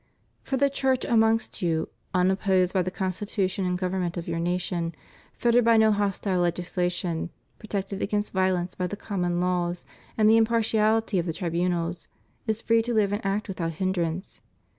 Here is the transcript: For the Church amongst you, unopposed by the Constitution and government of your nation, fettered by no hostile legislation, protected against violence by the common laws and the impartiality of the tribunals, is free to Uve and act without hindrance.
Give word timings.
For 0.41 0.57
the 0.57 0.71
Church 0.71 1.05
amongst 1.05 1.61
you, 1.61 1.87
unopposed 2.11 2.73
by 2.73 2.81
the 2.81 2.89
Constitution 2.89 3.65
and 3.65 3.77
government 3.77 4.17
of 4.17 4.27
your 4.27 4.39
nation, 4.39 4.95
fettered 5.37 5.63
by 5.63 5.77
no 5.77 5.91
hostile 5.91 6.41
legislation, 6.41 7.29
protected 7.59 8.01
against 8.01 8.33
violence 8.33 8.73
by 8.73 8.87
the 8.87 8.97
common 8.97 9.39
laws 9.39 9.85
and 10.17 10.27
the 10.27 10.37
impartiality 10.37 11.19
of 11.19 11.27
the 11.27 11.33
tribunals, 11.33 12.07
is 12.47 12.63
free 12.63 12.81
to 12.81 12.95
Uve 12.95 13.11
and 13.13 13.23
act 13.23 13.47
without 13.47 13.73
hindrance. 13.73 14.41